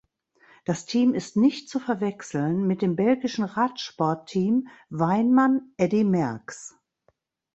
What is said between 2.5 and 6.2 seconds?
mit dem belgischen Radsportteam Weinmann–Eddy